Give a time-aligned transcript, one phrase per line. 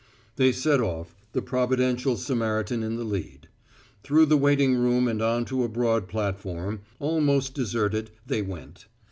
[0.37, 3.47] They set off, the providential Samaritan in the lead.
[4.03, 8.87] Through the waiting room and on to a broad platform, almost deserted, they went.